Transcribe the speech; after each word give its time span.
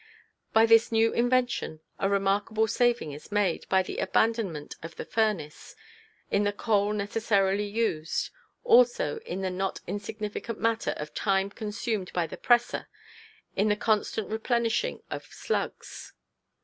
By 0.51 0.65
this 0.65 0.91
new 0.91 1.13
invention 1.13 1.79
a 1.99 2.09
remarkable 2.09 2.65
saving 2.65 3.11
is 3.11 3.31
made, 3.31 3.69
by 3.69 3.83
the 3.83 3.97
abandonment 3.99 4.75
of 4.81 4.95
the 4.95 5.05
furnace, 5.05 5.75
in 6.31 6.43
the 6.43 6.51
coal 6.51 6.91
necessarily 6.91 7.67
used, 7.67 8.31
also 8.63 9.19
in 9.27 9.41
the 9.41 9.51
not 9.51 9.79
insignificant 9.85 10.59
matter 10.59 10.95
of 10.97 11.13
time 11.13 11.51
consumed 11.51 12.11
by 12.13 12.25
the 12.25 12.35
presser 12.35 12.87
in 13.55 13.67
the 13.69 13.75
constant 13.75 14.27
replenishing 14.29 15.03
of 15.11 15.25
"slugs." 15.25 16.13